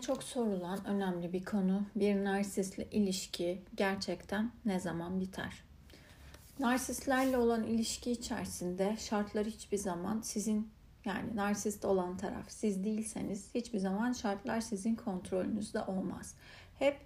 Çok 0.00 0.22
sorulan 0.22 0.86
önemli 0.86 1.32
bir 1.32 1.44
konu. 1.44 1.82
Bir 1.96 2.24
narsistle 2.24 2.88
ilişki 2.90 3.62
gerçekten 3.76 4.52
ne 4.64 4.80
zaman 4.80 5.20
biter? 5.20 5.62
Narsistlerle 6.58 7.38
olan 7.38 7.64
ilişki 7.64 8.12
içerisinde 8.12 8.96
şartlar 8.98 9.46
hiçbir 9.46 9.78
zaman 9.78 10.20
sizin 10.20 10.70
yani 11.04 11.36
narsist 11.36 11.84
olan 11.84 12.16
taraf 12.16 12.44
siz 12.48 12.84
değilseniz 12.84 13.54
hiçbir 13.54 13.78
zaman 13.78 14.12
şartlar 14.12 14.60
sizin 14.60 14.94
kontrolünüzde 14.94 15.82
olmaz. 15.82 16.34
Hep 16.78 16.96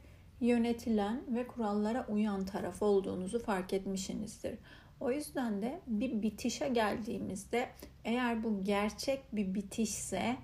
yönetilen 0.41 1.23
ve 1.29 1.47
kurallara 1.47 2.07
uyan 2.09 2.47
taraf 2.47 2.83
olduğunuzu 2.83 3.39
fark 3.39 3.73
etmişsinizdir. 3.73 4.59
O 5.01 5.11
yüzden 5.11 5.63
de 5.63 5.81
bir 5.87 6.23
bitişe 6.23 6.69
geldiğimizde 6.69 7.69
eğer 8.05 8.45
bu 8.45 8.65
gerçek 8.65 9.37
bir 9.37 9.55
bitişse 9.55 10.37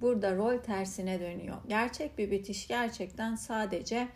burada 0.00 0.36
rol 0.36 0.58
tersine 0.58 1.20
dönüyor. 1.20 1.56
Gerçek 1.68 2.18
bir 2.18 2.30
bitiş 2.30 2.68
gerçekten 2.68 3.34
sadece 3.34 4.08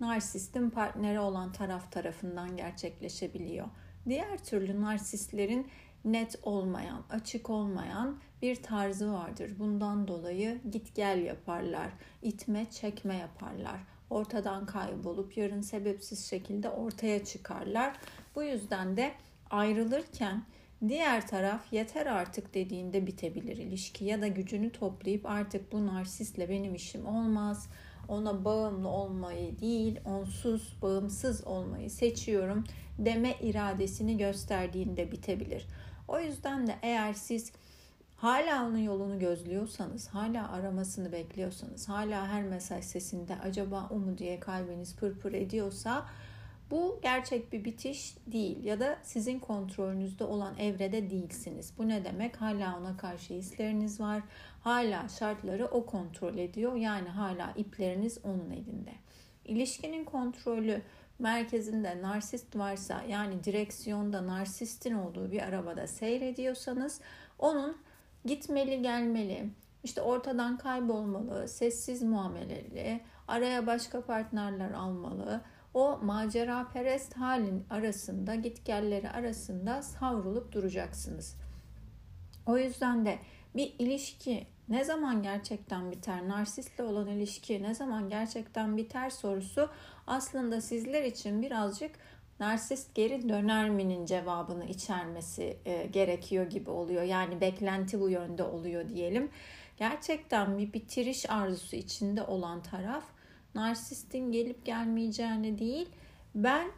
narsistin 0.00 0.70
partneri 0.70 1.20
olan 1.20 1.52
taraf 1.52 1.92
tarafından 1.92 2.56
gerçekleşebiliyor. 2.56 3.66
Diğer 4.08 4.44
türlü 4.44 4.80
narsistlerin 4.80 5.68
net 6.04 6.36
olmayan, 6.42 7.02
açık 7.10 7.50
olmayan 7.50 8.20
bir 8.42 8.62
tarzı 8.62 9.12
vardır. 9.12 9.52
Bundan 9.58 10.08
dolayı 10.08 10.60
git 10.70 10.94
gel 10.94 11.18
yaparlar, 11.18 11.90
itme 12.22 12.70
çekme 12.70 13.16
yaparlar. 13.16 13.80
Ortadan 14.10 14.66
kaybolup 14.66 15.36
yarın 15.36 15.60
sebepsiz 15.60 16.26
şekilde 16.26 16.70
ortaya 16.70 17.24
çıkarlar. 17.24 17.96
Bu 18.34 18.42
yüzden 18.42 18.96
de 18.96 19.12
ayrılırken 19.50 20.42
diğer 20.88 21.26
taraf 21.26 21.72
yeter 21.72 22.06
artık 22.06 22.54
dediğinde 22.54 23.06
bitebilir 23.06 23.56
ilişki 23.56 24.04
ya 24.04 24.20
da 24.20 24.26
gücünü 24.26 24.72
toplayıp 24.72 25.26
artık 25.26 25.72
bu 25.72 25.86
narsistle 25.86 26.48
benim 26.48 26.74
işim 26.74 27.06
olmaz. 27.06 27.68
Ona 28.08 28.44
bağımlı 28.44 28.88
olmayı 28.88 29.60
değil, 29.60 30.00
onsuz 30.04 30.76
bağımsız 30.82 31.46
olmayı 31.46 31.90
seçiyorum 31.90 32.64
deme 32.98 33.34
iradesini 33.40 34.16
gösterdiğinde 34.18 35.12
bitebilir. 35.12 35.66
O 36.08 36.20
yüzden 36.20 36.66
de 36.66 36.74
eğer 36.82 37.12
siz 37.12 37.52
hala 38.16 38.66
onun 38.66 38.78
yolunu 38.78 39.18
gözlüyorsanız, 39.18 40.08
hala 40.08 40.52
aramasını 40.52 41.12
bekliyorsanız, 41.12 41.88
hala 41.88 42.28
her 42.28 42.42
mesaj 42.42 42.84
sesinde 42.84 43.36
acaba 43.36 43.88
o 43.90 43.98
mu 43.98 44.18
diye 44.18 44.40
kalbiniz 44.40 44.96
pırpır 44.96 45.32
ediyorsa 45.32 46.06
bu 46.70 46.98
gerçek 47.02 47.52
bir 47.52 47.64
bitiş 47.64 48.16
değil 48.26 48.64
ya 48.64 48.80
da 48.80 48.98
sizin 49.02 49.38
kontrolünüzde 49.38 50.24
olan 50.24 50.58
evrede 50.58 51.10
değilsiniz. 51.10 51.72
Bu 51.78 51.88
ne 51.88 52.04
demek? 52.04 52.40
Hala 52.40 52.78
ona 52.78 52.96
karşı 52.96 53.34
hisleriniz 53.34 54.00
var. 54.00 54.22
Hala 54.60 55.08
şartları 55.08 55.66
o 55.66 55.86
kontrol 55.86 56.38
ediyor. 56.38 56.76
Yani 56.76 57.08
hala 57.08 57.52
ipleriniz 57.56 58.18
onun 58.24 58.50
elinde. 58.50 58.92
İlişkinin 59.44 60.04
kontrolü 60.04 60.82
merkezinde 61.18 62.02
narsist 62.02 62.56
varsa 62.56 63.02
yani 63.08 63.44
direksiyonda 63.44 64.26
narsistin 64.26 64.94
olduğu 64.94 65.32
bir 65.32 65.42
arabada 65.42 65.86
seyrediyorsanız 65.86 67.00
onun 67.38 67.76
gitmeli 68.24 68.82
gelmeli, 68.82 69.50
işte 69.84 70.02
ortadan 70.02 70.58
kaybolmalı, 70.58 71.48
sessiz 71.48 72.02
muameleli, 72.02 73.00
araya 73.28 73.66
başka 73.66 74.04
partnerler 74.04 74.70
almalı, 74.70 75.40
o 75.74 75.98
macera 76.02 76.68
perest 76.72 77.16
halin 77.16 77.64
arasında, 77.70 78.34
gitgelleri 78.34 79.10
arasında 79.10 79.82
savrulup 79.82 80.52
duracaksınız. 80.52 81.36
O 82.46 82.58
yüzden 82.58 83.06
de 83.06 83.18
bir 83.56 83.74
ilişki 83.78 84.46
ne 84.68 84.84
zaman 84.84 85.22
gerçekten 85.22 85.90
biter? 85.90 86.28
Narsistle 86.28 86.84
olan 86.84 87.08
ilişki 87.08 87.62
ne 87.62 87.74
zaman 87.74 88.08
gerçekten 88.08 88.76
biter 88.76 89.10
sorusu 89.10 89.70
aslında 90.06 90.60
sizler 90.60 91.02
için 91.02 91.42
birazcık 91.42 91.90
narsist 92.40 92.94
geri 92.94 93.28
döner 93.28 93.70
mi'nin 93.70 94.06
cevabını 94.06 94.64
içermesi 94.64 95.58
e, 95.64 95.86
gerekiyor 95.86 96.46
gibi 96.46 96.70
oluyor. 96.70 97.02
Yani 97.02 97.40
beklenti 97.40 98.00
bu 98.00 98.10
yönde 98.10 98.42
oluyor 98.42 98.88
diyelim. 98.88 99.30
Gerçekten 99.76 100.58
bir 100.58 100.72
bitiriş 100.72 101.30
arzusu 101.30 101.76
içinde 101.76 102.22
olan 102.22 102.62
taraf 102.62 103.04
narsistin 103.54 104.32
gelip 104.32 104.64
gelmeyeceğini 104.64 105.58
değil, 105.58 105.88
ben 106.34 106.68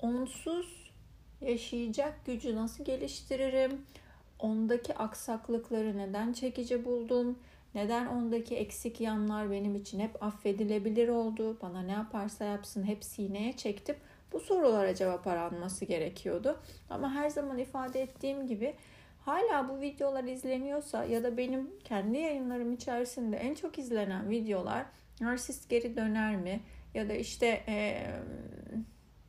onsuz 0.00 0.92
yaşayacak 1.40 2.26
gücü 2.26 2.56
nasıl 2.56 2.84
geliştiririm? 2.84 3.86
Ondaki 4.38 4.94
aksaklıkları 4.94 5.98
neden 5.98 6.32
çekici 6.32 6.84
buldum? 6.84 7.38
Neden 7.74 8.06
ondaki 8.06 8.56
eksik 8.56 9.00
yanlar 9.00 9.50
benim 9.50 9.74
için 9.74 10.00
hep 10.00 10.22
affedilebilir 10.22 11.08
oldu? 11.08 11.58
Bana 11.62 11.82
ne 11.82 11.92
yaparsa 11.92 12.44
yapsın 12.44 12.84
hep 12.84 13.04
sineye 13.04 13.52
çektim. 13.56 13.96
Bu 14.32 14.40
sorulara 14.40 14.94
cevap 14.94 15.26
aranması 15.26 15.84
gerekiyordu. 15.84 16.60
Ama 16.90 17.12
her 17.12 17.30
zaman 17.30 17.58
ifade 17.58 18.02
ettiğim 18.02 18.46
gibi 18.46 18.74
hala 19.20 19.68
bu 19.68 19.80
videolar 19.80 20.24
izleniyorsa 20.24 21.04
ya 21.04 21.24
da 21.24 21.36
benim 21.36 21.70
kendi 21.84 22.18
yayınlarım 22.18 22.72
içerisinde 22.72 23.36
en 23.36 23.54
çok 23.54 23.78
izlenen 23.78 24.30
videolar 24.30 24.86
narsist 25.20 25.68
geri 25.68 25.96
döner 25.96 26.36
mi? 26.36 26.60
Ya 26.94 27.08
da 27.08 27.12
işte 27.12 27.46
e, 27.68 28.06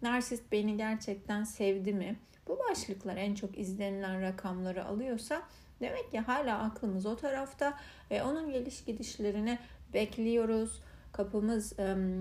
narsist 0.01 0.51
beni 0.51 0.77
gerçekten 0.77 1.43
sevdi 1.43 1.93
mi? 1.93 2.19
Bu 2.47 2.59
başlıklar 2.69 3.17
en 3.17 3.35
çok 3.35 3.57
izlenilen 3.57 4.21
rakamları 4.21 4.85
alıyorsa 4.85 5.41
demek 5.81 6.11
ki 6.11 6.19
hala 6.19 6.59
aklımız 6.59 7.05
o 7.05 7.15
tarafta 7.15 7.77
ve 8.11 8.23
onun 8.23 8.51
geliş 8.51 8.83
gidişlerini 8.83 9.59
bekliyoruz. 9.93 10.81
Kapımız, 11.11 11.73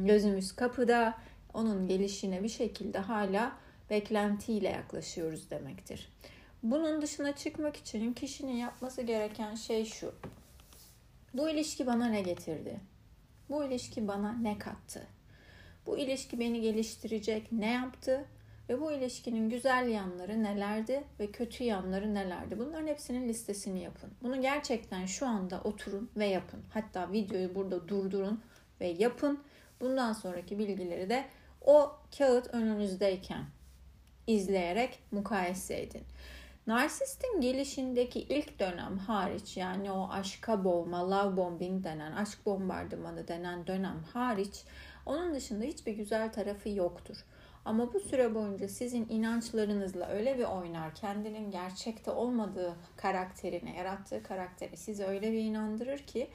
gözümüz 0.04 0.52
kapıda. 0.52 1.18
Onun 1.54 1.88
gelişine 1.88 2.42
bir 2.42 2.48
şekilde 2.48 2.98
hala 2.98 3.52
beklentiyle 3.90 4.68
yaklaşıyoruz 4.68 5.50
demektir. 5.50 6.12
Bunun 6.62 7.02
dışına 7.02 7.36
çıkmak 7.36 7.76
için 7.76 8.12
kişinin 8.12 8.56
yapması 8.56 9.02
gereken 9.02 9.54
şey 9.54 9.84
şu. 9.84 10.14
Bu 11.34 11.48
ilişki 11.48 11.86
bana 11.86 12.06
ne 12.06 12.22
getirdi? 12.22 12.80
Bu 13.54 13.64
ilişki 13.64 14.08
bana 14.08 14.32
ne 14.32 14.58
kattı? 14.58 15.06
Bu 15.86 15.98
ilişki 15.98 16.40
beni 16.40 16.60
geliştirecek 16.60 17.52
ne 17.52 17.72
yaptı? 17.72 18.24
Ve 18.68 18.80
bu 18.80 18.92
ilişkinin 18.92 19.50
güzel 19.50 19.88
yanları 19.88 20.42
nelerdi 20.42 21.04
ve 21.20 21.30
kötü 21.30 21.64
yanları 21.64 22.14
nelerdi? 22.14 22.58
Bunların 22.58 22.86
hepsinin 22.86 23.28
listesini 23.28 23.82
yapın. 23.82 24.10
Bunu 24.22 24.40
gerçekten 24.40 25.06
şu 25.06 25.26
anda 25.26 25.60
oturun 25.64 26.10
ve 26.16 26.26
yapın. 26.26 26.62
Hatta 26.70 27.12
videoyu 27.12 27.54
burada 27.54 27.88
durdurun 27.88 28.42
ve 28.80 28.86
yapın. 28.86 29.42
Bundan 29.80 30.12
sonraki 30.12 30.58
bilgileri 30.58 31.10
de 31.10 31.24
o 31.60 31.92
kağıt 32.18 32.54
önünüzdeyken 32.54 33.44
izleyerek 34.26 34.98
mukayese 35.10 35.82
edin. 35.82 36.02
Narsistin 36.66 37.40
gelişindeki 37.40 38.20
ilk 38.20 38.58
dönem 38.58 38.98
hariç 38.98 39.56
yani 39.56 39.92
o 39.92 40.08
aşka 40.10 40.64
boğma, 40.64 41.10
love 41.10 41.36
bombing 41.36 41.84
denen, 41.84 42.12
aşk 42.12 42.46
bombardımanı 42.46 43.28
denen 43.28 43.66
dönem 43.66 44.04
hariç 44.12 44.64
onun 45.06 45.34
dışında 45.34 45.64
hiçbir 45.64 45.92
güzel 45.92 46.32
tarafı 46.32 46.68
yoktur. 46.68 47.24
Ama 47.64 47.94
bu 47.94 48.00
süre 48.00 48.34
boyunca 48.34 48.68
sizin 48.68 49.08
inançlarınızla 49.08 50.08
öyle 50.08 50.38
bir 50.38 50.44
oynar, 50.44 50.94
kendinin 50.94 51.50
gerçekte 51.50 52.10
olmadığı 52.10 52.76
karakterine, 52.96 53.76
yarattığı 53.76 54.22
karakteri 54.22 54.76
sizi 54.76 55.04
öyle 55.04 55.32
bir 55.32 55.38
inandırır 55.38 55.98
ki 55.98 56.30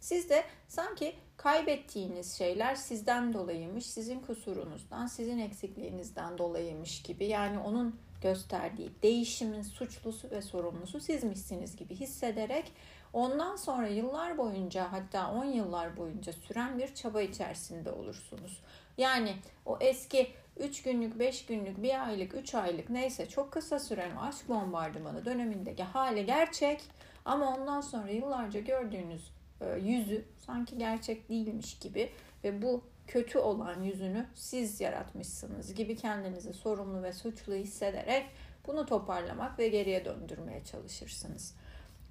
siz 0.00 0.30
de 0.30 0.44
sanki 0.68 1.14
kaybettiğiniz 1.36 2.38
şeyler 2.38 2.74
sizden 2.74 3.32
dolayıymış, 3.32 3.86
sizin 3.86 4.20
kusurunuzdan, 4.20 5.06
sizin 5.06 5.38
eksikliğinizden 5.38 6.38
dolayıymış 6.38 7.02
gibi. 7.02 7.24
Yani 7.24 7.58
onun 7.58 7.96
gösterdiği 8.24 8.90
değişimin 9.02 9.62
suçlusu 9.62 10.30
ve 10.30 10.42
sorumlusu 10.42 11.00
sizmişsiniz 11.00 11.76
gibi 11.76 11.94
hissederek 11.94 12.72
ondan 13.12 13.56
sonra 13.56 13.86
yıllar 13.88 14.38
boyunca 14.38 14.92
hatta 14.92 15.30
10 15.32 15.44
yıllar 15.44 15.96
boyunca 15.96 16.32
süren 16.32 16.78
bir 16.78 16.94
çaba 16.94 17.22
içerisinde 17.22 17.90
olursunuz. 17.90 18.62
Yani 18.98 19.36
o 19.66 19.78
eski 19.80 20.30
3 20.56 20.82
günlük, 20.82 21.18
5 21.18 21.46
günlük, 21.46 21.82
1 21.82 22.06
aylık, 22.06 22.34
3 22.34 22.54
aylık 22.54 22.90
neyse 22.90 23.28
çok 23.28 23.52
kısa 23.52 23.78
süren 23.78 24.16
aşk 24.16 24.48
bombardımanı 24.48 25.24
dönemindeki 25.24 25.82
hali 25.82 26.26
gerçek 26.26 26.80
ama 27.24 27.56
ondan 27.56 27.80
sonra 27.80 28.10
yıllarca 28.10 28.60
gördüğünüz 28.60 29.30
e, 29.60 29.78
yüzü 29.78 30.24
sanki 30.46 30.78
gerçek 30.78 31.28
değilmiş 31.28 31.78
gibi 31.78 32.12
ve 32.44 32.62
bu 32.62 32.84
kötü 33.06 33.38
olan 33.38 33.82
yüzünü 33.82 34.26
siz 34.34 34.80
yaratmışsınız 34.80 35.74
gibi 35.74 35.96
kendinizi 35.96 36.52
sorumlu 36.52 37.02
ve 37.02 37.12
suçlu 37.12 37.54
hissederek 37.54 38.26
bunu 38.66 38.86
toparlamak 38.86 39.58
ve 39.58 39.68
geriye 39.68 40.04
döndürmeye 40.04 40.64
çalışırsınız. 40.64 41.54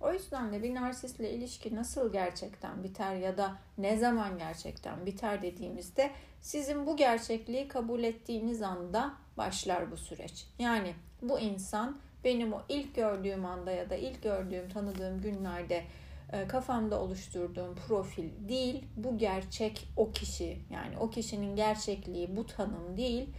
O 0.02 0.14
yüzden 0.14 0.54
de 0.54 0.64
bir 0.64 0.76
narsistle 0.76 1.32
ilişki 1.32 1.76
nasıl 1.76 2.12
gerçekten 2.12 2.84
biter 2.84 3.16
ya 3.16 3.38
da 3.38 3.58
ne 3.78 3.98
zaman 3.98 4.38
gerçekten 4.38 5.06
biter 5.06 5.42
dediğimizde 5.42 6.12
sizin 6.42 6.86
bu 6.86 6.98
gerçekliği 6.98 7.68
kabul 7.68 8.04
ettiğiniz 8.04 8.62
anda 8.62 9.14
başlar 9.38 9.92
bu 9.92 9.98
süreç. 9.98 10.48
Yani 10.60 10.94
bu 11.22 11.40
insan 11.40 11.98
benim 12.24 12.54
o 12.54 12.62
ilk 12.70 12.96
gördüğüm 12.96 13.46
anda 13.46 13.72
ya 13.72 13.90
da 13.90 13.96
ilk 13.96 14.24
gördüğüm, 14.24 14.70
tanıdığım 14.70 15.22
günlerde 15.22 15.84
kafamda 16.48 17.02
oluşturduğum 17.02 17.76
profil 17.76 18.30
değil. 18.50 18.86
Bu 18.98 19.18
gerçek 19.18 19.88
o 19.98 20.12
kişi. 20.12 20.60
Yani 20.70 20.98
o 20.98 21.10
kişinin 21.10 21.56
gerçekliği 21.56 22.36
bu 22.36 22.46
tanım 22.46 22.98
değil. 22.98 23.30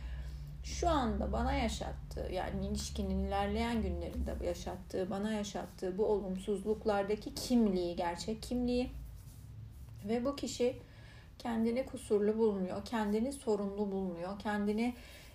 Şu 0.64 0.88
anda 0.88 1.32
bana 1.32 1.52
yaşattığı 1.52 2.32
yani 2.32 2.66
ilişkinin 2.66 3.24
ilerleyen 3.24 3.82
günlerinde 3.82 4.46
yaşattığı, 4.46 5.10
bana 5.10 5.32
yaşattığı 5.32 5.98
bu 5.98 6.06
olumsuzluklardaki 6.06 7.34
kimliği, 7.34 7.96
gerçek 7.96 8.42
kimliği 8.42 8.90
ve 10.08 10.24
bu 10.24 10.36
kişi 10.36 10.76
kendini 11.38 11.86
kusurlu 11.86 12.38
bulmuyor, 12.38 12.84
kendini 12.84 13.32
sorunlu 13.32 13.92
bulmuyor, 13.92 14.38
kendini 14.38 14.94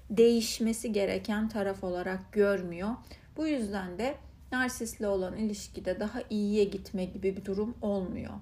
değişmesi 0.09 0.93
gereken 0.93 1.49
taraf 1.49 1.83
olarak 1.83 2.31
görmüyor. 2.31 2.89
Bu 3.37 3.47
yüzden 3.47 3.97
de 3.97 4.15
narsistle 4.51 5.07
olan 5.07 5.37
ilişkide 5.37 5.99
daha 5.99 6.21
iyiye 6.29 6.63
gitme 6.63 7.05
gibi 7.05 7.37
bir 7.37 7.45
durum 7.45 7.75
olmuyor. 7.81 8.33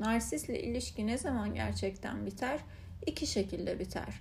Narsistle 0.00 0.62
ilişki 0.62 1.06
ne 1.06 1.18
zaman 1.18 1.54
gerçekten 1.54 2.26
biter? 2.26 2.60
İki 3.06 3.26
şekilde 3.26 3.78
biter. 3.78 4.20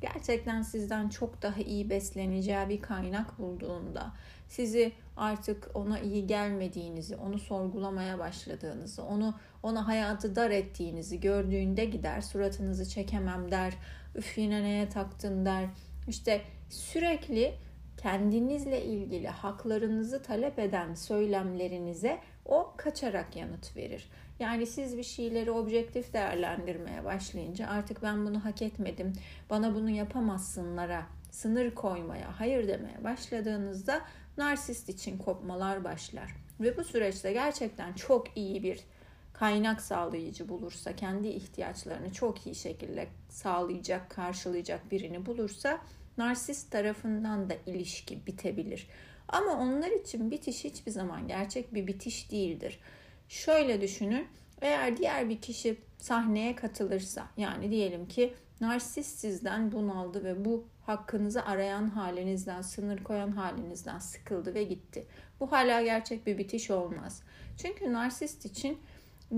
Gerçekten 0.00 0.62
sizden 0.62 1.08
çok 1.08 1.42
daha 1.42 1.60
iyi 1.60 1.90
besleneceği 1.90 2.68
bir 2.68 2.80
kaynak 2.80 3.38
bulduğunda, 3.38 4.12
sizi 4.48 4.92
artık 5.16 5.70
ona 5.74 6.00
iyi 6.00 6.26
gelmediğinizi, 6.26 7.16
onu 7.16 7.38
sorgulamaya 7.38 8.18
başladığınızı, 8.18 9.04
onu 9.04 9.34
ona 9.62 9.86
hayatı 9.88 10.36
dar 10.36 10.50
ettiğinizi 10.50 11.20
gördüğünde 11.20 11.84
gider, 11.84 12.20
suratınızı 12.20 12.88
çekemem 12.88 13.50
der, 13.50 13.74
üf 14.14 14.38
yine 14.38 14.62
neye 14.62 14.88
taktın 14.88 15.46
der. 15.46 15.64
İşte 16.08 16.40
sürekli 16.70 17.54
kendinizle 18.02 18.84
ilgili 18.84 19.28
haklarınızı 19.28 20.22
talep 20.22 20.58
eden 20.58 20.94
söylemlerinize 20.94 22.18
o 22.46 22.74
kaçarak 22.76 23.36
yanıt 23.36 23.76
verir. 23.76 24.10
Yani 24.38 24.66
siz 24.66 24.96
bir 24.96 25.02
şeyleri 25.02 25.50
objektif 25.50 26.12
değerlendirmeye 26.12 27.04
başlayınca 27.04 27.68
artık 27.68 28.02
ben 28.02 28.26
bunu 28.26 28.44
hak 28.44 28.62
etmedim, 28.62 29.12
bana 29.50 29.74
bunu 29.74 29.90
yapamazsınlara 29.90 31.06
sınır 31.30 31.74
koymaya, 31.74 32.40
hayır 32.40 32.68
demeye 32.68 33.04
başladığınızda 33.04 34.00
narsist 34.36 34.88
için 34.88 35.18
kopmalar 35.18 35.84
başlar. 35.84 36.34
Ve 36.60 36.76
bu 36.76 36.84
süreçte 36.84 37.32
gerçekten 37.32 37.92
çok 37.92 38.36
iyi 38.36 38.62
bir 38.62 38.80
kaynak 39.32 39.80
sağlayıcı 39.80 40.48
bulursa, 40.48 40.96
kendi 40.96 41.28
ihtiyaçlarını 41.28 42.12
çok 42.12 42.46
iyi 42.46 42.54
şekilde 42.54 43.06
sağlayacak, 43.28 44.10
karşılayacak 44.10 44.90
birini 44.90 45.26
bulursa 45.26 45.80
narsist 46.22 46.70
tarafından 46.70 47.50
da 47.50 47.54
ilişki 47.66 48.26
bitebilir. 48.26 48.88
Ama 49.28 49.52
onlar 49.52 49.90
için 49.90 50.30
bitiş 50.30 50.64
hiçbir 50.64 50.90
zaman 50.90 51.28
gerçek 51.28 51.74
bir 51.74 51.86
bitiş 51.86 52.30
değildir. 52.30 52.80
Şöyle 53.28 53.80
düşünün. 53.80 54.26
Eğer 54.60 54.96
diğer 54.96 55.28
bir 55.28 55.40
kişi 55.40 55.76
sahneye 55.98 56.56
katılırsa 56.56 57.26
yani 57.36 57.70
diyelim 57.70 58.08
ki 58.08 58.34
narsist 58.60 59.18
sizden 59.18 59.72
bunaldı 59.72 60.24
ve 60.24 60.44
bu 60.44 60.64
hakkınızı 60.86 61.44
arayan 61.44 61.88
halinizden, 61.88 62.62
sınır 62.62 63.04
koyan 63.04 63.30
halinizden 63.30 63.98
sıkıldı 63.98 64.54
ve 64.54 64.64
gitti. 64.64 65.06
Bu 65.40 65.52
hala 65.52 65.82
gerçek 65.82 66.26
bir 66.26 66.38
bitiş 66.38 66.70
olmaz. 66.70 67.22
Çünkü 67.56 67.92
narsist 67.92 68.44
için 68.44 68.78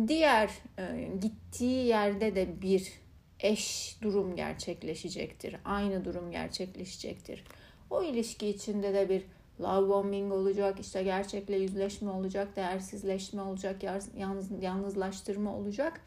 diğer 0.08 0.50
e, 0.78 1.08
gittiği 1.20 1.86
yerde 1.86 2.34
de 2.34 2.62
bir 2.62 3.03
eş 3.40 3.96
durum 4.02 4.36
gerçekleşecektir. 4.36 5.56
Aynı 5.64 6.04
durum 6.04 6.30
gerçekleşecektir. 6.30 7.44
O 7.90 8.02
ilişki 8.02 8.48
içinde 8.48 8.94
de 8.94 9.08
bir 9.08 9.24
love 9.60 9.88
bombing 9.88 10.32
olacak, 10.32 10.80
işte 10.80 11.02
gerçekle 11.02 11.56
yüzleşme 11.56 12.10
olacak, 12.10 12.56
değersizleşme 12.56 13.42
olacak, 13.42 13.82
yalnız, 14.16 14.50
yalnızlaştırma 14.62 15.56
olacak. 15.56 16.00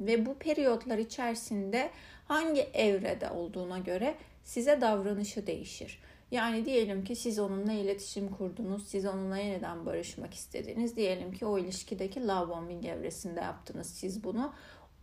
Ve 0.00 0.26
bu 0.26 0.34
periyotlar 0.34 0.98
içerisinde 0.98 1.90
hangi 2.24 2.60
evrede 2.60 3.30
olduğuna 3.30 3.78
göre 3.78 4.14
size 4.44 4.80
davranışı 4.80 5.46
değişir. 5.46 6.00
Yani 6.30 6.64
diyelim 6.64 7.04
ki 7.04 7.16
siz 7.16 7.38
onunla 7.38 7.72
iletişim 7.72 8.28
kurdunuz, 8.28 8.88
siz 8.88 9.06
onunla 9.06 9.38
yeniden 9.38 9.86
barışmak 9.86 10.34
istediniz. 10.34 10.96
Diyelim 10.96 11.32
ki 11.32 11.46
o 11.46 11.58
ilişkideki 11.58 12.28
love 12.28 12.48
bombing 12.48 12.86
evresinde 12.86 13.40
yaptınız 13.40 13.86
siz 13.86 14.24
bunu. 14.24 14.52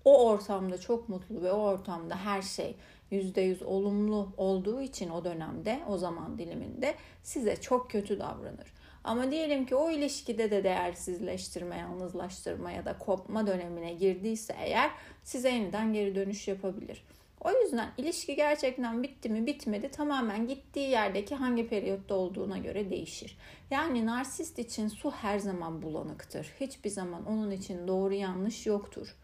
O 0.05 0.25
ortamda 0.25 0.77
çok 0.77 1.09
mutlu 1.09 1.41
ve 1.41 1.51
o 1.51 1.57
ortamda 1.57 2.15
her 2.15 2.41
şey 2.41 2.75
%100 3.11 3.63
olumlu 3.63 4.33
olduğu 4.37 4.81
için 4.81 5.09
o 5.09 5.25
dönemde, 5.25 5.79
o 5.89 5.97
zaman 5.97 6.37
diliminde 6.37 6.95
size 7.23 7.55
çok 7.55 7.91
kötü 7.91 8.19
davranır. 8.19 8.73
Ama 9.03 9.31
diyelim 9.31 9.65
ki 9.65 9.75
o 9.75 9.91
ilişkide 9.91 10.51
de 10.51 10.63
değersizleştirme, 10.63 11.77
yalnızlaştırma 11.77 12.71
ya 12.71 12.85
da 12.85 12.97
kopma 12.97 13.47
dönemine 13.47 13.93
girdiyse 13.93 14.55
eğer 14.59 14.91
size 15.23 15.49
yeniden 15.49 15.93
geri 15.93 16.15
dönüş 16.15 16.47
yapabilir. 16.47 17.03
O 17.41 17.51
yüzden 17.51 17.89
ilişki 17.97 18.35
gerçekten 18.35 19.03
bitti 19.03 19.29
mi 19.29 19.45
bitmedi 19.45 19.89
tamamen 19.89 20.47
gittiği 20.47 20.89
yerdeki 20.89 21.35
hangi 21.35 21.67
periyotta 21.67 22.15
olduğuna 22.15 22.57
göre 22.57 22.89
değişir. 22.89 23.37
Yani 23.71 24.05
narsist 24.05 24.59
için 24.59 24.87
su 24.87 25.11
her 25.11 25.39
zaman 25.39 25.81
bulanıktır. 25.81 26.53
Hiçbir 26.59 26.89
zaman 26.89 27.25
onun 27.25 27.51
için 27.51 27.87
doğru 27.87 28.13
yanlış 28.13 28.65
yoktur. 28.65 29.15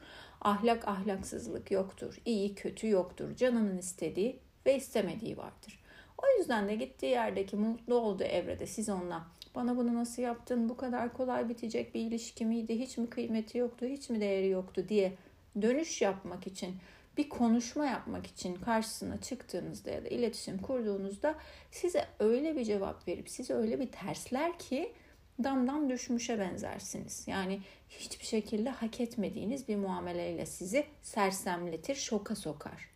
Ahlak 0.41 0.87
ahlaksızlık 0.87 1.71
yoktur. 1.71 2.21
İyi 2.25 2.55
kötü 2.55 2.89
yoktur. 2.89 3.35
Canının 3.35 3.77
istediği 3.77 4.39
ve 4.65 4.75
istemediği 4.75 5.37
vardır. 5.37 5.79
O 6.17 6.37
yüzden 6.37 6.67
de 6.67 6.75
gittiği 6.75 7.05
yerdeki 7.05 7.55
mutlu 7.55 7.95
olduğu 7.95 8.23
evrede 8.23 8.67
siz 8.67 8.89
onunla 8.89 9.27
bana 9.55 9.77
bunu 9.77 9.95
nasıl 9.95 10.21
yaptın, 10.21 10.69
bu 10.69 10.77
kadar 10.77 11.13
kolay 11.13 11.49
bitecek 11.49 11.95
bir 11.95 12.01
ilişki 12.01 12.45
miydi, 12.45 12.79
hiç 12.79 12.97
mi 12.97 13.09
kıymeti 13.09 13.57
yoktu, 13.57 13.85
hiç 13.85 14.09
mi 14.09 14.21
değeri 14.21 14.49
yoktu 14.49 14.85
diye 14.89 15.13
dönüş 15.61 16.01
yapmak 16.01 16.47
için 16.47 16.75
bir 17.17 17.29
konuşma 17.29 17.85
yapmak 17.85 18.27
için 18.27 18.55
karşısına 18.55 19.21
çıktığınızda 19.21 19.91
ya 19.91 20.05
da 20.05 20.07
iletişim 20.07 20.57
kurduğunuzda 20.57 21.35
size 21.71 22.05
öyle 22.19 22.55
bir 22.55 22.65
cevap 22.65 23.07
verip 23.07 23.29
size 23.29 23.53
öyle 23.53 23.79
bir 23.79 23.91
tersler 23.91 24.59
ki 24.59 24.93
damdan 25.43 25.89
düşmüşe 25.89 26.39
benzersiniz. 26.39 27.23
Yani 27.27 27.59
hiçbir 27.89 28.25
şekilde 28.25 28.69
hak 28.69 28.99
etmediğiniz 28.99 29.67
bir 29.67 29.75
muameleyle 29.75 30.45
sizi 30.45 30.85
sersemletir, 31.01 31.95
şoka 31.95 32.35
sokar. 32.35 32.91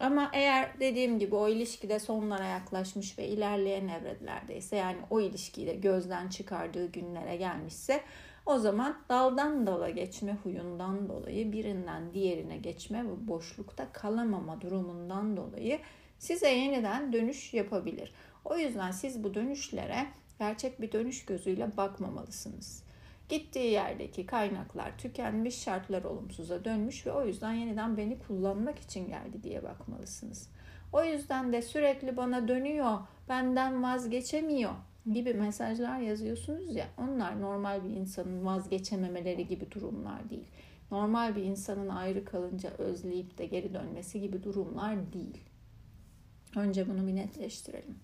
Ama 0.00 0.30
eğer 0.32 0.80
dediğim 0.80 1.18
gibi 1.18 1.34
o 1.34 1.48
ilişkide 1.48 1.98
sonlara 1.98 2.46
yaklaşmış 2.46 3.18
ve 3.18 3.28
ilerleyen 3.28 3.88
evrelerdeyse 3.88 4.76
yani 4.76 4.98
o 5.10 5.20
ilişkiyi 5.20 5.66
de 5.66 5.74
gözden 5.74 6.28
çıkardığı 6.28 6.92
günlere 6.92 7.36
gelmişse 7.36 8.00
o 8.46 8.58
zaman 8.58 8.98
daldan 9.08 9.66
dala 9.66 9.90
geçme 9.90 10.36
huyundan 10.42 11.08
dolayı 11.08 11.52
birinden 11.52 12.14
diğerine 12.14 12.56
geçme 12.56 13.04
ve 13.04 13.28
boşlukta 13.28 13.92
kalamama 13.92 14.60
durumundan 14.60 15.36
dolayı 15.36 15.78
size 16.18 16.50
yeniden 16.50 17.12
dönüş 17.12 17.54
yapabilir. 17.54 18.12
O 18.44 18.56
yüzden 18.56 18.90
siz 18.90 19.24
bu 19.24 19.34
dönüşlere 19.34 20.06
gerçek 20.40 20.80
bir 20.80 20.92
dönüş 20.92 21.24
gözüyle 21.24 21.76
bakmamalısınız. 21.76 22.82
Gittiği 23.28 23.70
yerdeki 23.70 24.26
kaynaklar 24.26 24.98
tükenmiş, 24.98 25.62
şartlar 25.62 26.04
olumsuza 26.04 26.64
dönmüş 26.64 27.06
ve 27.06 27.12
o 27.12 27.26
yüzden 27.26 27.52
yeniden 27.52 27.96
beni 27.96 28.18
kullanmak 28.18 28.78
için 28.78 29.08
geldi 29.08 29.42
diye 29.42 29.62
bakmalısınız. 29.62 30.48
O 30.92 31.04
yüzden 31.04 31.52
de 31.52 31.62
sürekli 31.62 32.16
bana 32.16 32.48
dönüyor, 32.48 32.98
benden 33.28 33.82
vazgeçemiyor 33.82 34.70
gibi 35.12 35.34
mesajlar 35.34 35.98
yazıyorsunuz 35.98 36.76
ya 36.76 36.86
onlar 36.98 37.40
normal 37.40 37.84
bir 37.84 37.90
insanın 37.90 38.46
vazgeçememeleri 38.46 39.46
gibi 39.46 39.70
durumlar 39.70 40.30
değil. 40.30 40.48
Normal 40.90 41.36
bir 41.36 41.42
insanın 41.42 41.88
ayrı 41.88 42.24
kalınca 42.24 42.70
özleyip 42.70 43.38
de 43.38 43.46
geri 43.46 43.74
dönmesi 43.74 44.20
gibi 44.20 44.42
durumlar 44.42 45.12
değil. 45.12 45.38
Önce 46.56 46.88
bunu 46.88 47.06
bir 47.06 47.16
netleştirelim. 47.16 47.96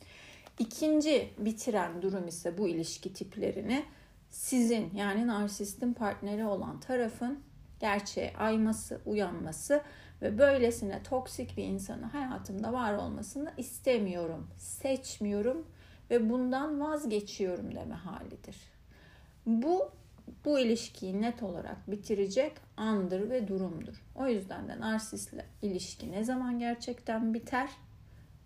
İkinci 0.59 1.31
bitiren 1.39 2.03
durum 2.03 2.29
ise 2.29 2.59
bu 2.59 2.69
ilişki 2.69 3.13
tiplerini 3.13 3.85
sizin 4.31 4.95
yani 4.95 5.27
narsistin 5.27 5.93
partneri 5.93 6.45
olan 6.45 6.81
tarafın 6.81 7.41
gerçeğe 7.81 8.33
ayması, 8.37 9.01
uyanması 9.07 9.83
ve 10.23 10.39
böylesine 10.39 11.03
toksik 11.03 11.57
bir 11.57 11.65
insanı 11.65 12.07
hayatımda 12.07 12.73
var 12.73 12.95
olmasını 12.95 13.53
istemiyorum, 13.57 14.51
seçmiyorum 14.59 15.67
ve 16.11 16.31
bundan 16.31 16.81
vazgeçiyorum 16.81 17.75
deme 17.75 17.95
halidir. 17.95 18.57
Bu 19.47 19.91
bu 20.45 20.59
ilişkiyi 20.59 21.23
net 21.23 21.43
olarak 21.43 21.91
bitirecek 21.91 22.53
andır 22.77 23.31
ve 23.31 23.49
durumdur. 23.49 24.03
O 24.15 24.27
yüzden 24.27 24.69
de 24.69 24.81
narsistle 24.81 25.47
ilişki 25.63 26.13
ne 26.13 26.25
zaman 26.25 26.59
gerçekten 26.59 27.35
biter? 27.35 27.71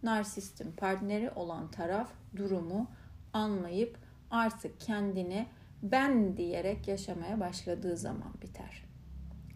Narsistin 0.03 0.73
partneri 0.73 1.31
olan 1.31 1.71
taraf 1.71 2.11
durumu 2.37 2.91
anlayıp 3.33 3.99
artık 4.31 4.81
kendini 4.81 5.47
ben 5.83 6.37
diyerek 6.37 6.89
yaşamaya 6.89 7.41
başladığı 7.41 7.97
zaman 7.97 8.35
biter. 8.43 8.85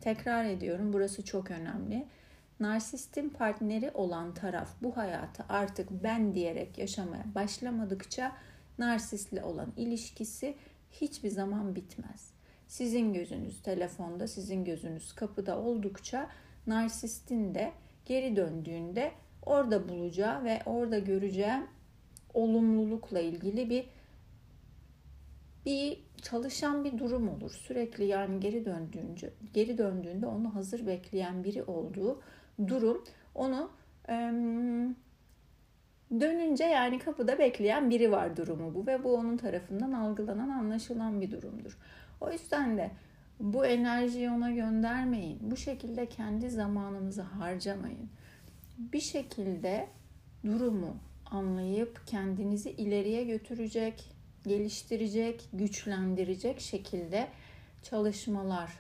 Tekrar 0.01 0.45
ediyorum 0.45 0.93
burası 0.93 1.25
çok 1.25 1.51
önemli. 1.51 2.07
Narsistin 2.61 3.29
partneri 3.29 3.91
olan 3.95 4.35
taraf 4.35 4.69
bu 4.83 4.97
hayatı 4.97 5.45
artık 5.49 5.91
ben 5.91 6.35
diyerek 6.35 6.79
yaşamaya 6.79 7.25
başlamadıkça 7.35 8.33
narsistle 8.79 9.45
olan 9.45 9.73
ilişkisi 9.77 10.57
hiçbir 10.93 11.31
zaman 11.31 11.77
bitmez. 11.77 12.35
sizin 12.67 13.13
gözünüz 13.13 13.63
telefonda, 13.63 14.29
sizin 14.29 14.65
gözünüz 14.65 15.13
kapıda 15.13 15.59
oldukça 15.59 16.31
narsistin 16.67 17.55
de 17.55 17.73
geri 18.05 18.37
döndüğünde 18.37 19.13
orada 19.47 19.89
bulacağı 19.89 20.45
ve 20.45 20.61
orada 20.67 20.99
göreceği 20.99 21.63
olumlulukla 22.35 23.21
ilgili 23.21 23.71
bir 23.71 23.87
bir 25.67 25.99
çalışan 26.23 26.85
bir 26.85 26.99
durum 26.99 27.29
olur. 27.29 27.51
Sürekli 27.51 28.05
yani 28.05 28.41
geri 28.41 28.65
döndüğünce 28.65 29.33
geri 29.55 29.79
döndüğünde 29.79 30.27
onu 30.27 30.55
hazır 30.55 30.87
bekleyen 30.87 31.45
biri 31.45 31.63
olduğu 31.63 32.21
durum 32.69 33.05
onu 33.35 33.71
dönünce 36.21 36.65
yani 36.65 36.99
kapıda 36.99 37.39
bekleyen 37.39 37.91
biri 37.91 38.13
var 38.13 38.37
durumu 38.37 38.75
bu 38.75 38.87
ve 38.87 39.05
bu 39.05 39.15
onun 39.15 39.37
tarafından 39.37 39.93
algılanan 39.93 40.49
anlaşılan 40.49 41.21
bir 41.21 41.31
durumdur. 41.31 41.79
O 42.21 42.33
yüzden 42.33 42.79
de 42.79 42.91
bu 43.41 43.67
enerjiyi 43.67 44.31
ona 44.31 44.51
göndermeyin. 44.51 45.39
Bu 45.51 45.57
şekilde 45.57 46.07
kendi 46.07 46.51
zamanınızı 46.51 47.23
harcamayın. 47.23 48.11
Bir 48.79 49.01
şekilde 49.01 49.89
durumu 50.45 50.97
anlayıp 51.27 52.07
kendinizi 52.07 52.71
ileriye 52.71 53.25
götürecek, 53.25 54.15
geliştirecek, 54.47 55.49
güçlendirecek 55.53 56.61
şekilde 56.61 57.29
çalışmalar, 57.83 58.71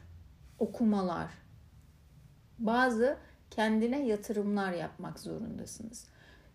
okumalar, 0.58 1.30
bazı 2.58 3.18
kendine 3.50 4.06
yatırımlar 4.06 4.72
yapmak 4.72 5.18
zorundasınız. 5.18 6.06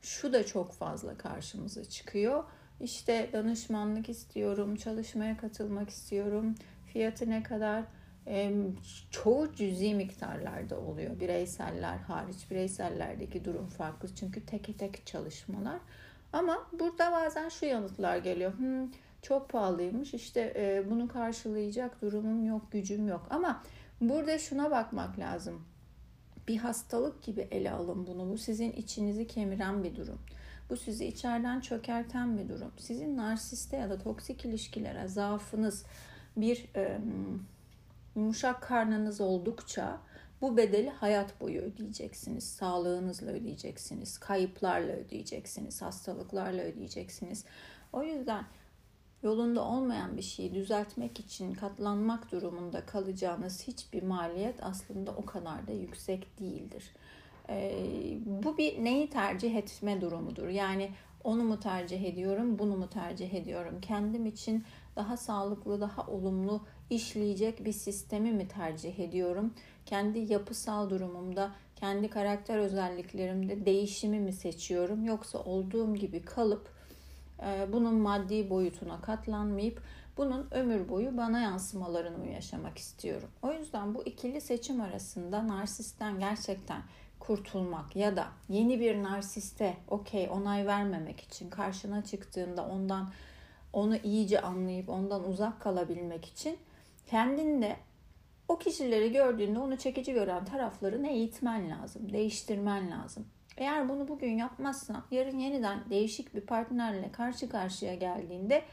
Şu 0.01 0.33
da 0.33 0.45
çok 0.45 0.73
fazla 0.73 1.17
karşımıza 1.17 1.85
çıkıyor. 1.85 2.43
İşte 2.79 3.29
danışmanlık 3.33 4.09
istiyorum, 4.09 4.75
çalışmaya 4.75 5.37
katılmak 5.37 5.89
istiyorum. 5.89 6.55
Fiyatı 6.85 7.29
ne 7.29 7.43
kadar? 7.43 7.83
Çoğu 9.11 9.53
cüzi 9.53 9.95
miktarlarda 9.95 10.79
oluyor. 10.79 11.19
Bireyseller 11.19 11.97
hariç. 11.97 12.51
Bireysellerdeki 12.51 13.45
durum 13.45 13.67
farklı. 13.67 14.15
Çünkü 14.15 14.45
teke 14.45 14.73
tek 14.73 15.05
çalışmalar. 15.05 15.79
Ama 16.33 16.67
burada 16.79 17.11
bazen 17.11 17.49
şu 17.49 17.65
yanıtlar 17.65 18.17
geliyor. 18.17 18.53
Hmm, 18.57 18.91
çok 19.21 19.49
pahalıymış. 19.49 20.13
İşte 20.13 20.53
e, 20.55 20.89
bunu 20.89 21.07
karşılayacak 21.07 22.01
durumum 22.01 22.45
yok, 22.45 22.71
gücüm 22.71 23.07
yok. 23.07 23.27
Ama 23.29 23.63
burada 24.01 24.39
şuna 24.39 24.71
bakmak 24.71 25.19
lazım. 25.19 25.65
Bir 26.47 26.57
hastalık 26.57 27.23
gibi 27.23 27.41
ele 27.51 27.71
alın 27.71 28.07
bunu. 28.07 28.29
Bu 28.29 28.37
sizin 28.37 28.71
içinizi 28.71 29.27
kemiren 29.27 29.83
bir 29.83 29.95
durum. 29.95 30.19
Bu 30.69 30.77
sizi 30.77 31.05
içeriden 31.05 31.59
çökerten 31.59 32.37
bir 32.37 32.49
durum. 32.49 32.71
Sizin 32.77 33.17
narsiste 33.17 33.77
ya 33.77 33.89
da 33.89 33.97
toksik 33.97 34.45
ilişkilere 34.45 35.07
zaafınız 35.07 35.85
bir 36.37 36.65
e, 36.75 36.99
yumuşak 38.19 38.61
karnınız 38.61 39.21
oldukça 39.21 39.99
bu 40.41 40.57
bedeli 40.57 40.89
hayat 40.89 41.41
boyu 41.41 41.61
ödeyeceksiniz. 41.61 42.43
Sağlığınızla 42.43 43.31
ödeyeceksiniz, 43.31 44.17
kayıplarla 44.17 44.93
ödeyeceksiniz, 44.93 45.81
hastalıklarla 45.81 46.61
ödeyeceksiniz. 46.61 47.45
O 47.93 48.03
yüzden 48.03 48.45
yolunda 49.23 49.63
olmayan 49.63 50.17
bir 50.17 50.21
şeyi 50.21 50.53
düzeltmek 50.53 51.19
için 51.19 51.53
katlanmak 51.53 52.31
durumunda 52.31 52.85
kalacağınız 52.85 53.67
hiçbir 53.67 54.03
maliyet 54.03 54.63
aslında 54.63 55.11
o 55.11 55.25
kadar 55.25 55.67
da 55.67 55.71
yüksek 55.71 56.39
değildir. 56.39 56.83
Ee, 57.49 58.17
bu 58.25 58.57
bir 58.57 58.83
neyi 58.83 59.09
tercih 59.09 59.55
etme 59.55 60.01
durumudur. 60.01 60.47
Yani 60.47 60.91
onu 61.23 61.43
mu 61.43 61.59
tercih 61.59 62.03
ediyorum, 62.03 62.59
bunu 62.59 62.77
mu 62.77 62.89
tercih 62.89 63.33
ediyorum? 63.33 63.81
Kendim 63.81 64.25
için 64.25 64.63
daha 64.95 65.17
sağlıklı, 65.17 65.81
daha 65.81 66.07
olumlu 66.07 66.61
işleyecek 66.89 67.65
bir 67.65 67.71
sistemi 67.71 68.31
mi 68.31 68.47
tercih 68.47 68.99
ediyorum? 68.99 69.53
Kendi 69.85 70.33
yapısal 70.33 70.89
durumumda, 70.89 71.51
kendi 71.75 72.09
karakter 72.09 72.57
özelliklerimde 72.57 73.65
değişimi 73.65 74.19
mi 74.19 74.33
seçiyorum? 74.33 75.05
Yoksa 75.05 75.39
olduğum 75.39 75.95
gibi 75.95 76.21
kalıp 76.21 76.69
e, 77.45 77.73
bunun 77.73 77.95
maddi 77.95 78.49
boyutuna 78.49 79.01
katlanmayıp 79.01 79.81
bunun 80.17 80.47
ömür 80.51 80.89
boyu 80.89 81.17
bana 81.17 81.39
yansımalarını 81.39 82.17
mı 82.17 82.27
yaşamak 82.27 82.77
istiyorum? 82.77 83.29
O 83.41 83.51
yüzden 83.51 83.95
bu 83.95 84.03
ikili 84.03 84.41
seçim 84.41 84.81
arasında 84.81 85.47
narsisten 85.47 86.19
gerçekten 86.19 86.81
kurtulmak 87.19 87.95
ya 87.95 88.15
da 88.15 88.27
yeni 88.49 88.79
bir 88.79 89.03
narsiste 89.03 89.77
okey 89.87 90.29
onay 90.29 90.67
vermemek 90.67 91.19
için 91.19 91.49
karşına 91.49 92.03
çıktığında 92.03 92.65
ondan 92.65 93.09
onu 93.73 93.97
iyice 93.97 94.41
anlayıp 94.41 94.89
ondan 94.89 95.29
uzak 95.29 95.61
kalabilmek 95.61 96.25
için 96.25 96.57
kendinde 97.07 97.75
o 98.47 98.57
kişileri 98.57 99.11
gördüğünde 99.11 99.59
onu 99.59 99.77
çekici 99.77 100.13
gören 100.13 100.45
taraflarını 100.45 101.07
eğitmen 101.07 101.69
lazım, 101.69 102.13
değiştirmen 102.13 102.91
lazım. 102.91 103.25
Eğer 103.57 103.89
bunu 103.89 104.07
bugün 104.07 104.37
yapmazsan 104.37 105.03
yarın 105.11 105.39
yeniden 105.39 105.79
değişik 105.89 106.35
bir 106.35 106.41
partnerle 106.41 107.11
karşı 107.11 107.49
karşıya 107.49 107.95
geldiğinde 107.95 108.63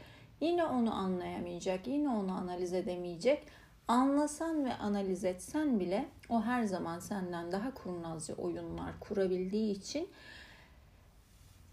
yine 0.41 0.65
onu 0.65 0.93
anlayamayacak, 0.93 1.87
yine 1.87 2.09
onu 2.09 2.31
analiz 2.31 2.73
edemeyecek. 2.73 3.43
Anlasan 3.87 4.65
ve 4.65 4.73
analiz 4.73 5.23
etsen 5.23 5.79
bile 5.79 6.09
o 6.29 6.41
her 6.41 6.63
zaman 6.63 6.99
senden 6.99 7.51
daha 7.51 7.73
kurnazca 7.73 8.35
oyunlar 8.35 8.99
kurabildiği 8.99 9.71
için 9.71 10.09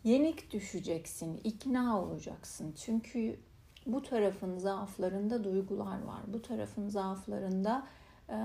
yenik 0.04 0.52
düşeceksin, 0.52 1.40
ikna 1.44 2.02
olacaksın. 2.02 2.74
Çünkü 2.84 3.38
bu 3.86 4.02
tarafın 4.02 4.58
zaaflarında 4.58 5.44
duygular 5.44 6.02
var. 6.02 6.20
Bu 6.26 6.42
tarafın 6.42 6.88
zaaflarında 6.88 7.86
e, 8.28 8.38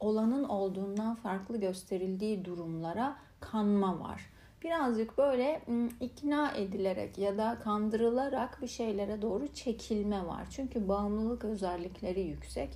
olanın 0.00 0.44
olduğundan 0.44 1.14
farklı 1.14 1.60
gösterildiği 1.60 2.44
durumlara 2.44 3.16
kanma 3.40 4.00
var. 4.00 4.31
Birazcık 4.64 5.18
böyle 5.18 5.62
ikna 6.00 6.52
edilerek 6.52 7.18
ya 7.18 7.38
da 7.38 7.58
kandırılarak 7.64 8.62
bir 8.62 8.68
şeylere 8.68 9.22
doğru 9.22 9.54
çekilme 9.54 10.26
var. 10.26 10.46
Çünkü 10.50 10.88
bağımlılık 10.88 11.44
özellikleri 11.44 12.20
yüksek. 12.20 12.70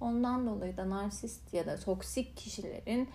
Ondan 0.00 0.46
dolayı 0.46 0.76
da 0.76 0.90
narsist 0.90 1.54
ya 1.54 1.66
da 1.66 1.76
toksik 1.76 2.36
kişilerin 2.36 3.08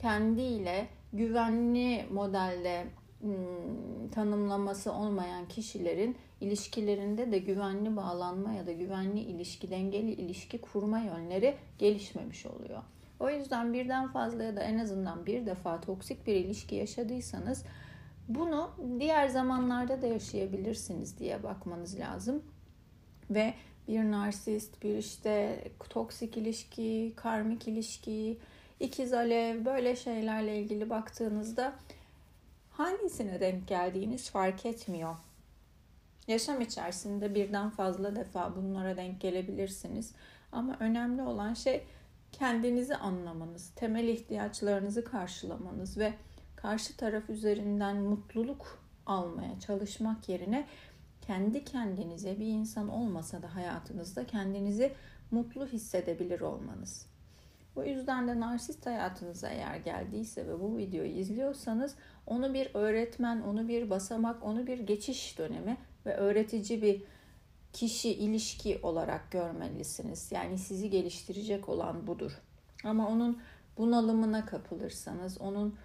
kendiyle 0.00 0.88
güvenli 1.12 2.06
modelde 2.12 2.86
tanımlaması 4.14 4.92
olmayan 4.92 5.48
kişilerin 5.48 6.16
ilişkilerinde 6.40 7.32
de 7.32 7.38
güvenli 7.38 7.96
bağlanma 7.96 8.52
ya 8.52 8.66
da 8.66 8.72
güvenli 8.72 9.20
ilişki, 9.20 9.70
dengeli 9.70 10.12
ilişki 10.12 10.60
kurma 10.60 10.98
yönleri 10.98 11.56
gelişmemiş 11.78 12.46
oluyor. 12.46 12.82
O 13.22 13.30
yüzden 13.30 13.72
birden 13.72 14.08
fazla 14.08 14.42
ya 14.42 14.56
da 14.56 14.62
en 14.62 14.78
azından 14.78 15.26
bir 15.26 15.46
defa 15.46 15.80
toksik 15.80 16.26
bir 16.26 16.34
ilişki 16.34 16.74
yaşadıysanız 16.74 17.64
bunu 18.28 18.70
diğer 19.00 19.28
zamanlarda 19.28 20.02
da 20.02 20.06
yaşayabilirsiniz 20.06 21.18
diye 21.18 21.42
bakmanız 21.42 21.98
lazım. 21.98 22.42
Ve 23.30 23.54
bir 23.88 24.10
narsist, 24.10 24.82
bir 24.82 24.96
işte 24.96 25.64
toksik 25.90 26.36
ilişki, 26.36 27.12
karmik 27.16 27.68
ilişki, 27.68 28.38
ikiz 28.80 29.12
alev 29.12 29.64
böyle 29.64 29.96
şeylerle 29.96 30.58
ilgili 30.58 30.90
baktığınızda 30.90 31.72
hangisine 32.70 33.40
denk 33.40 33.68
geldiğiniz 33.68 34.30
fark 34.30 34.66
etmiyor. 34.66 35.16
Yaşam 36.28 36.60
içerisinde 36.60 37.34
birden 37.34 37.70
fazla 37.70 38.16
defa 38.16 38.56
bunlara 38.56 38.96
denk 38.96 39.20
gelebilirsiniz. 39.20 40.14
Ama 40.52 40.76
önemli 40.80 41.22
olan 41.22 41.54
şey 41.54 41.84
kendinizi 42.32 42.96
anlamanız, 42.96 43.70
temel 43.76 44.08
ihtiyaçlarınızı 44.08 45.04
karşılamanız 45.04 45.98
ve 45.98 46.14
karşı 46.56 46.96
taraf 46.96 47.30
üzerinden 47.30 47.96
mutluluk 47.96 48.82
almaya 49.06 49.60
çalışmak 49.60 50.28
yerine 50.28 50.66
kendi 51.20 51.64
kendinize 51.64 52.40
bir 52.40 52.46
insan 52.46 52.88
olmasa 52.88 53.42
da 53.42 53.54
hayatınızda 53.54 54.26
kendinizi 54.26 54.92
mutlu 55.30 55.66
hissedebilir 55.66 56.40
olmanız. 56.40 57.06
Bu 57.76 57.84
yüzden 57.84 58.28
de 58.28 58.40
narsist 58.40 58.86
hayatınıza 58.86 59.48
eğer 59.48 59.76
geldiyse 59.76 60.48
ve 60.48 60.60
bu 60.60 60.76
videoyu 60.76 61.10
izliyorsanız 61.10 61.94
onu 62.26 62.54
bir 62.54 62.70
öğretmen, 62.74 63.40
onu 63.40 63.68
bir 63.68 63.90
basamak, 63.90 64.42
onu 64.42 64.66
bir 64.66 64.78
geçiş 64.78 65.38
dönemi 65.38 65.76
ve 66.06 66.16
öğretici 66.16 66.82
bir 66.82 67.02
kişi 67.72 68.10
ilişki 68.10 68.80
olarak 68.82 69.30
görmelisiniz. 69.30 70.32
Yani 70.32 70.58
sizi 70.58 70.90
geliştirecek 70.90 71.68
olan 71.68 72.06
budur. 72.06 72.32
Ama 72.84 73.08
onun 73.08 73.42
bunalımına 73.78 74.46
kapılırsanız, 74.46 75.40
onun 75.40 75.76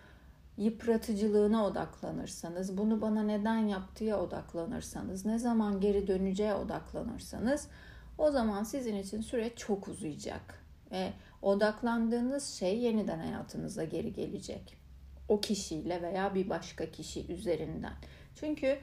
yıpratıcılığına 0.58 1.66
odaklanırsanız, 1.66 2.78
bunu 2.78 3.02
bana 3.02 3.24
neden 3.24 3.58
yaptığı 3.58 4.18
odaklanırsanız, 4.18 5.26
ne 5.26 5.40
zaman 5.40 5.82
geri 5.82 6.08
döneceğe 6.08 6.54
odaklanırsanız 6.54 7.68
o 8.18 8.32
zaman 8.32 8.64
sizin 8.64 8.96
için 8.96 9.22
süreç 9.22 9.58
çok 9.58 9.88
uzayacak. 9.88 10.64
Ve 10.92 11.14
odaklandığınız 11.42 12.48
şey 12.48 12.80
yeniden 12.80 13.20
hayatınıza 13.20 13.84
geri 13.84 14.14
gelecek. 14.14 14.78
O 15.28 15.42
kişiyle 15.42 16.02
veya 16.02 16.36
bir 16.36 16.50
başka 16.50 16.92
kişi 16.92 17.32
üzerinden. 17.34 17.94
Çünkü 18.36 18.80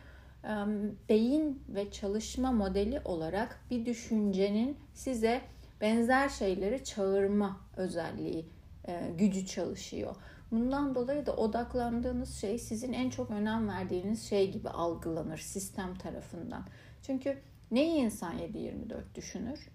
beyin 1.09 1.63
ve 1.69 1.91
çalışma 1.91 2.53
modeli 2.53 3.01
olarak 3.05 3.61
bir 3.71 3.87
düşüncenin 3.87 4.77
size 4.95 5.41
benzer 5.81 6.29
şeyleri 6.29 6.85
çağırma 6.85 7.61
özelliği, 7.77 8.47
e, 8.89 9.11
gücü 9.19 9.47
çalışıyor. 9.47 10.17
Bundan 10.51 10.95
dolayı 10.95 11.27
da 11.27 11.37
odaklandığınız 11.37 12.35
şey 12.35 12.59
sizin 12.59 12.93
en 12.93 13.11
çok 13.11 13.31
önem 13.31 13.69
verdiğiniz 13.69 14.29
şey 14.29 14.51
gibi 14.51 14.69
algılanır 14.69 15.39
sistem 15.39 15.95
tarafından. 15.95 16.65
Çünkü 17.03 17.39
neyi 17.71 17.95
insan 17.95 18.39
7-24 18.39 19.15
düşünür? 19.15 19.69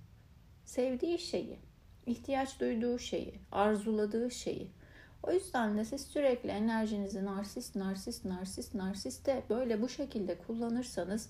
Sevdiği 0.65 1.19
şeyi, 1.19 1.59
ihtiyaç 2.05 2.59
duyduğu 2.59 2.99
şeyi, 2.99 3.39
arzuladığı 3.51 4.31
şeyi. 4.31 4.71
O 5.23 5.31
yüzden 5.31 5.77
de 5.77 5.85
siz 5.85 6.01
sürekli 6.01 6.49
enerjinizi 6.49 7.25
narsist, 7.25 7.75
narsist, 7.75 8.25
narsist, 8.25 8.75
narsiste 8.75 9.43
böyle 9.49 9.81
bu 9.81 9.89
şekilde 9.89 10.35
kullanırsanız 10.35 11.29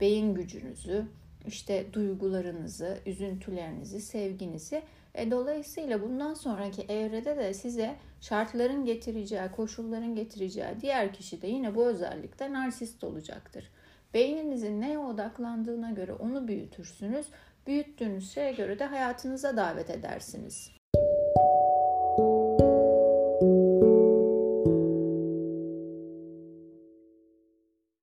beyin 0.00 0.34
gücünüzü, 0.34 1.06
işte 1.46 1.86
duygularınızı, 1.92 2.98
üzüntülerinizi, 3.06 4.00
sevginizi 4.00 4.82
e, 5.14 5.30
dolayısıyla 5.30 6.02
bundan 6.02 6.34
sonraki 6.34 6.82
evrede 6.82 7.36
de 7.36 7.54
size 7.54 7.96
şartların 8.20 8.84
getireceği, 8.84 9.50
koşulların 9.56 10.14
getireceği 10.14 10.80
diğer 10.80 11.12
kişi 11.12 11.42
de 11.42 11.46
yine 11.46 11.74
bu 11.74 11.86
özellikte 11.86 12.52
narsist 12.52 13.04
olacaktır. 13.04 13.70
Beyninizin 14.14 14.80
neye 14.80 14.98
odaklandığına 14.98 15.90
göre 15.90 16.12
onu 16.12 16.48
büyütürsünüz. 16.48 17.26
Büyüttüğünüz 17.66 18.32
şeye 18.32 18.52
göre 18.52 18.78
de 18.78 18.84
hayatınıza 18.84 19.56
davet 19.56 19.90
edersiniz. 19.90 20.73